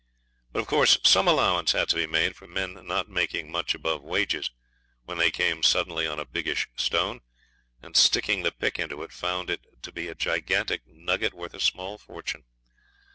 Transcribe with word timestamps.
But 0.51 0.61
of 0.61 0.65
course 0.67 0.97
some 1.03 1.27
allowance 1.27 1.73
had 1.73 1.87
to 1.89 1.95
be 1.95 2.07
made 2.07 2.35
for 2.35 2.47
men 2.47 2.73
not 2.87 3.07
making 3.07 3.51
much 3.51 3.75
above 3.75 4.01
wages 4.01 4.49
when 5.05 5.19
they 5.19 5.29
came 5.29 5.61
suddenly 5.61 6.07
on 6.07 6.17
a 6.19 6.25
biggish 6.25 6.67
stone, 6.75 7.21
and 7.83 7.95
sticking 7.95 8.41
the 8.41 8.51
pick 8.51 8.79
into 8.79 9.03
it 9.03 9.11
found 9.11 9.51
it 9.51 9.61
to 9.83 9.91
be 9.91 10.07
a 10.07 10.15
gigantic 10.15 10.87
nugget 10.87 11.35
worth 11.35 11.53
a 11.53 11.59
small 11.59 11.99
fortune. 11.99 12.45